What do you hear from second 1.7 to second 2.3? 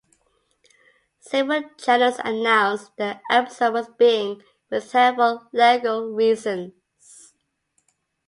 channels